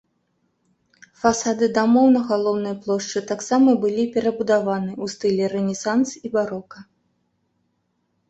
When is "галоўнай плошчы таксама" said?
2.29-3.69